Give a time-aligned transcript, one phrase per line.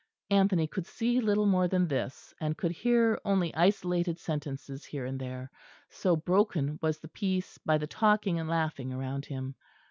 [0.31, 5.19] Anthony could see little more than this, and could hear only isolated sentences here and
[5.19, 5.51] there,
[5.91, 9.53] so broken was the piece by the talking and laughing around him.